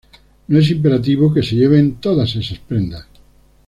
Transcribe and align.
No 0.47 0.57
es 0.57 0.71
imperativo 0.71 1.31
que 1.31 1.43
se 1.43 1.55
lleven 1.55 1.97
todas 1.97 2.35
estas 2.35 2.57
prendas. 2.57 3.05